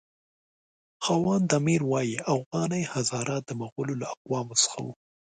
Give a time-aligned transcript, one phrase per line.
[1.03, 4.93] خواند امیر وایي اوغاني هزاره د مغولو له اقوامو څخه وو.